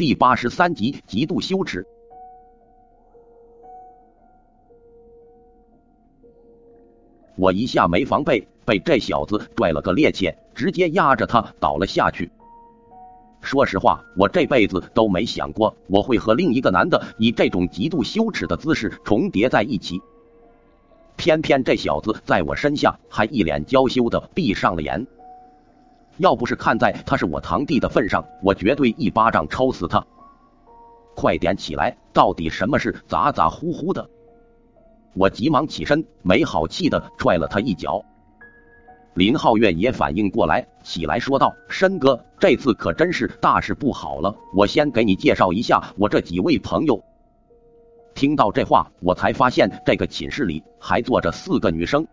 [0.00, 1.86] 第八十三集，极度羞耻。
[7.36, 12.30] 我一下没防备，被这小子拽了个趔趄，直接压着他倒了下去。
[13.42, 20.00] 说实话，我这辈子都没想过我会和另一个男的以这种极度羞耻的姿势重叠在一起。
[21.16, 25.06] 偏偏这小子在我身下还一脸娇羞的闭上了眼。
[26.20, 30.06] 要不是看在他是我堂弟的份上，我绝对一巴掌抽死他！
[31.16, 32.94] 快点起来，到底什么事？
[33.08, 34.06] 咋咋呼呼的？
[35.14, 38.04] 我急忙起身，没好气的踹了他一脚。
[39.14, 44.36] 林浩月也反应过来，起来说道：“申哥，这次可真是大事不好了！
[44.54, 47.02] 我先给你介绍一下我这几位朋友。”
[48.14, 52.06] 听到这话，我才发现这个寝室里还坐着四个女生。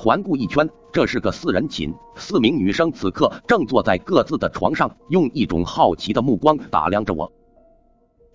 [0.00, 7.32] 环顾一圈，这是个四人寝，四名女生此刻正坐在各自的床上，用一种好奇的目光打量着我。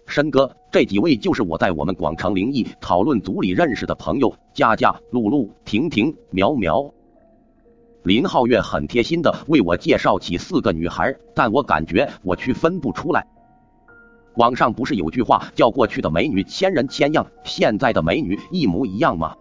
[0.05, 6.93] 申哥，这几位就是我在我们广城灵异讨论组里认识的朋友：佳佳、露露、婷婷、苗苗。
[8.03, 13.25] 林皓月很贴心的为我介绍起四个女孩，但我感觉我区分不出来。
[14.35, 19.37] 网上不是有句话叫“过去的美女千人千样，现在的美女一模一样”吗？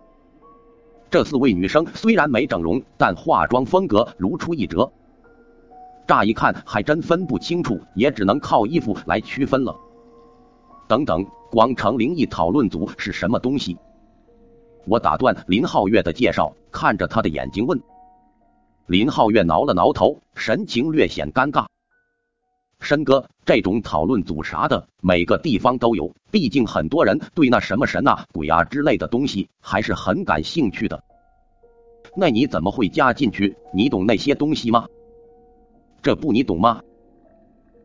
[1.12, 4.90] 这四位女生虽然没整容，但化妆风格如出一辙。
[6.06, 9.76] 乍一看还真分不清楚，也只能靠衣服来区分了。
[10.88, 13.76] 等等，广城灵异讨论组是什么东西？
[14.86, 17.78] 我打断林浩月的介绍，看着他的眼睛问。
[18.86, 21.66] 林浩月挠了挠头，神情略显尴尬。
[22.82, 26.12] 申哥，这种讨论组啥的，每个地方都有。
[26.30, 31.02] 毕竟很多人对那什么神啊、鬼啊之类的东西还是很感兴趣的。
[32.16, 33.56] 那你怎么会加进去？
[33.72, 34.86] 你懂那些东西吗？
[36.02, 36.82] 这不你懂吗？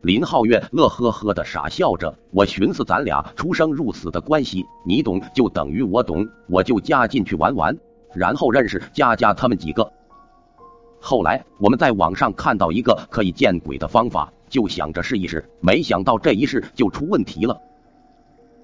[0.02, 2.12] 林浩月乐呵呵的傻笑着。
[2.32, 7.78] 我寻思咱俩出生入死的关系，你懂就等于我懂，我就加进去玩玩，
[8.14, 9.92] 然后认识佳佳他们几个。
[11.00, 14.32] 后来我们在网上看到一个可以见鬼的方法。
[14.48, 17.60] 就想着试一试，没想到这一试就出问题了。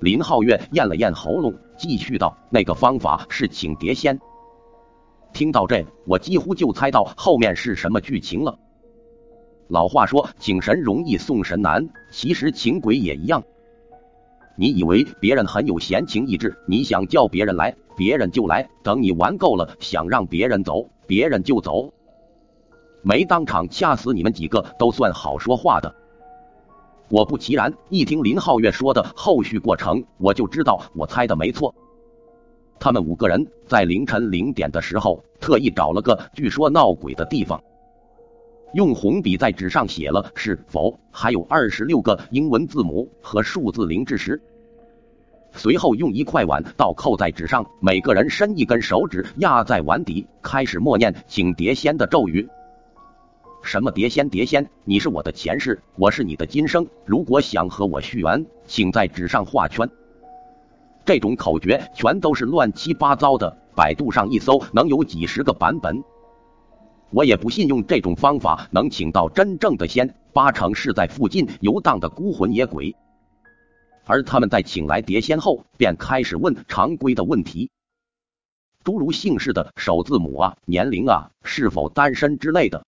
[0.01, 4.19] 林浩月咽了咽喉咙，继续道：“那个方法是请碟仙。”
[5.33, 8.59] 听到这，我几乎就猜到后面是什么剧情了。
[9.69, 13.43] 老话说，请神容易送神难，其实请鬼也一样。
[14.57, 21.93] 你以为别人很有闲情逸致，你想叫别人来，别人就来；等你玩够了，想让别人走，别人就走。
[23.05, 25.95] 没当场掐死你们几个都算好说话的。
[27.09, 31.73] 果不其然，一听林皓月说的后续过程，我就知道我猜的没错。
[32.81, 37.63] 他们五个人在凌晨零点的时候，特意找了个据说闹鬼的地方，
[38.73, 44.41] 用红笔在纸上写了是否，还有二十六个英文字母和数字零至十。
[45.53, 52.49] 随后用一块碗倒扣在纸上，每个人伸一根手指压在碗底，开始默念请碟仙的咒语。
[53.65, 54.29] 什么碟仙？
[54.29, 56.87] 碟仙，你是我的前世，我是你的今生。
[57.07, 59.89] 如果想和我续缘，请在纸上画圈。
[61.07, 66.05] 这种口诀全都是乱七八糟的，百度上一搜能有几十个版本。
[67.11, 72.95] 我也不信用这种方法能请到真正的仙，八成是在附近游荡的孤魂野鬼。
[74.05, 77.71] 而他们在请来碟仙后，便开始问常规的问题，
[78.85, 82.85] 诸如姓氏的首字母啊、年龄啊、是否单身之类的。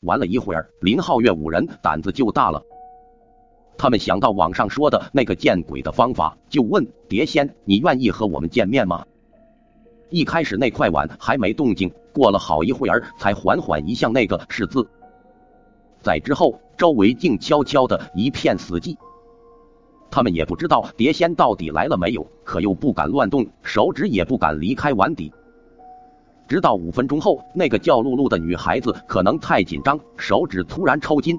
[0.00, 2.62] 玩了一会儿，林皓月五人胆子就大了。
[3.76, 9.04] 他们想到网上说的那个见鬼的方法，就问碟仙：“你愿意和我们见面吗？”
[10.08, 14.88] 一开始那块碗还没动静，过了好一会儿才缓缓移向那个是字。
[16.00, 18.96] 在之后，周围静悄悄的一片死寂。
[20.10, 25.30] 他们也不知道碟仙到底来了没有，可又不敢乱动，手指也不敢离开碗底。
[26.50, 31.38] 直到五分钟后，那个叫露露的女孩子可能太紧张，手指突然抽筋。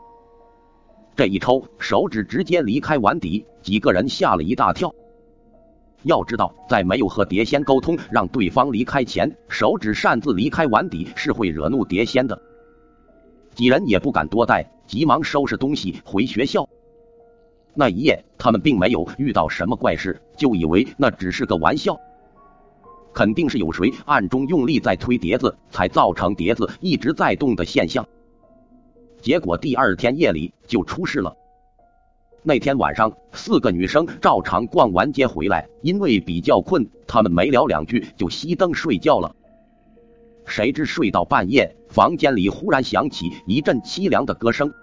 [1.17, 4.95] 这一抽，手指直接离开碗底，几个人吓了一大跳。
[6.03, 12.41] 要知道，在没有和碟仙沟通，让对方离开前，手指擅自离开碗底是会惹怒碟仙的。
[13.53, 16.69] 几人也不敢多待，急忙收拾东西回学校。
[17.73, 21.99] 那一夜，他们并没有遇到什么怪事，就以为那只是个玩笑。
[23.13, 28.07] 肯定是有谁暗中用力在推碟子，才造成碟子一直在动的现象。
[29.21, 31.35] 结果第二天夜里就出事了。
[32.43, 39.35] 那天晚上，四个女生照常逛完街回来，因为比较困，她们没聊两句就熄灯睡觉了。
[40.45, 44.73] 谁知睡到半夜，房间里忽然响起一阵凄凉的歌声。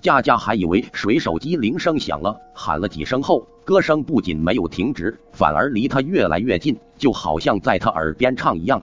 [0.00, 8.82] 佳佳还以为水手机铃声响了，喊了几声后，歌声不仅没有停止，反而离他越来越近，就好像在他耳边唱一样。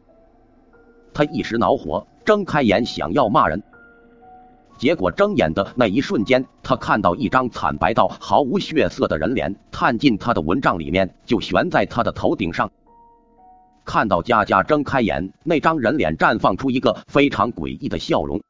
[1.13, 3.61] 他一时恼火，睁开眼想要骂人，
[4.79, 12.71] 结果睁眼的那一瞬间，他看到一张惨白到毫无血色的人脸探进他的蚊帐里面，就悬在他的头顶上。
[13.85, 18.41] 看到佳佳睁开眼，那张人脸绽放出一个非常诡异的笑容。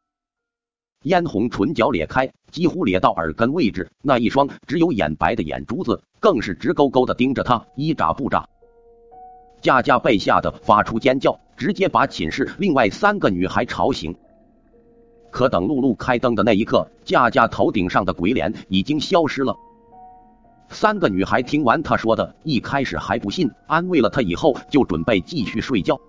[1.03, 8.47] 嫣红唇角裂开，几乎裂到耳根位置，那一双只有眼白的眼珠子更是直勾勾的盯着他，一眨不眨。
[9.61, 14.15] 佳佳被吓得发出尖叫，直接把寝室另外三个女孩吵醒。
[15.31, 19.55] 可等露露开灯的那一刻，佳佳头顶上的鬼脸已经消失了。
[20.69, 25.99] 三个女孩听完他说的，一开始还不信，安慰了他以后，就准备继续睡觉。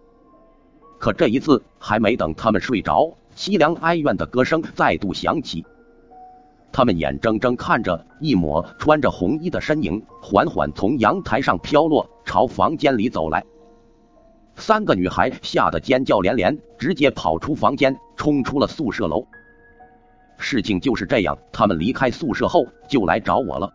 [0.98, 3.12] 可这一次，还没等他们睡着。
[3.36, 5.64] 凄凉哀怨的歌声再度响起，
[6.70, 13.44] 他们眼睁睁看着一抹穿着红衣的身影缓缓从阳台上飘落，朝房间里走来。
[14.54, 19.26] 三个女孩吓得尖叫连连，直接跑出房间，冲出了宿舍楼。
[20.36, 23.72] 事情就是这样，他们离开宿舍后就来找我了。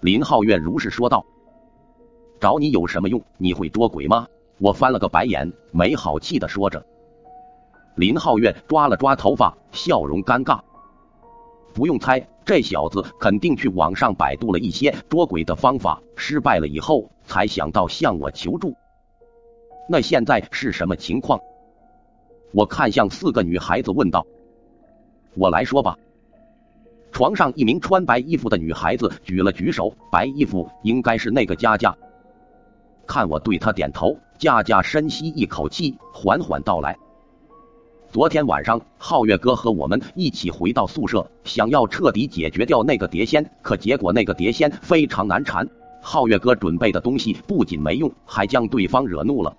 [0.00, 1.24] 林浩月如实说道
[2.40, 3.22] ：“找你有什么用？
[3.38, 4.26] 你会捉鬼吗？”
[4.58, 6.84] 我翻了个白眼，没好气的说着。
[8.00, 10.58] 林浩月抓了抓头发，笑容尴尬。
[11.74, 18.74] 不用猜，这小子肯定去网上百度了一些捉鬼的方法，失败了以后才想到向我求助。
[19.86, 21.38] 那现在是什么情况？
[22.54, 24.26] 我看向四个女孩子问道。
[25.34, 25.98] 我来说吧。
[27.12, 31.94] 床上一名穿白衣服的女孩子举了举手，白衣服应该是那个佳佳。
[33.06, 36.96] 看我对她点头，佳佳深吸一口气，缓缓道来。
[38.12, 45.68] 昨天晚上，皓月哥和我们一起回到宿舍，想要彻底解决掉那个碟仙，可结果那个碟仙非常难缠。
[46.02, 49.56] 皓月哥准备的东西不仅没用，还将对方惹怒了。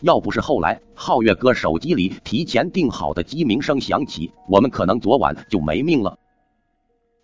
[0.00, 6.20] 要不是后来皓月哥手机里提前定好的鸡鸣声响起，我们可能昨晚就没命了。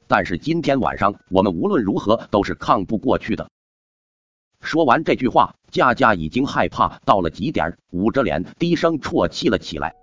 [0.08, 3.48] 但是今天晚上，我们无论如何都是抗不过去的。
[4.60, 9.94] 说完这句话，佳佳已经害怕到了极点，捂着脸低声啜泣了起来。